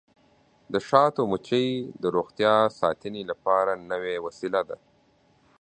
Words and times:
د 0.73 0.75
شاتو 0.87 1.21
مچۍ 1.31 1.67
د 2.01 2.03
روغتیا 2.15 2.55
ساتنې 2.79 3.21
لپاره 3.31 3.71
نوې 3.91 4.15
وسیله 4.25 4.61
ده. 4.69 4.77